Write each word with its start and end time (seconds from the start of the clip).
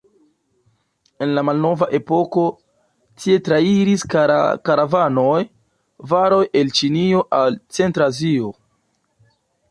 En 1.23 1.33
la 1.37 1.41
malnova 1.47 1.87
epoko, 1.97 2.45
tie 3.25 3.35
trairis 3.47 4.05
karavanoj, 4.13 5.41
varoj 6.13 6.41
el 6.63 6.73
Ĉinio 6.79 7.21
al 7.41 7.59
Centra 7.77 8.09
Azio. 8.13 8.49